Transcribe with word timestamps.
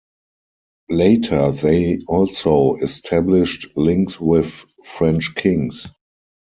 Later 0.89 1.51
they 1.51 2.01
also 2.07 2.77
established 2.77 3.67
links 3.77 4.19
with 4.19 4.65
French 4.83 5.35
kings. 5.35 5.89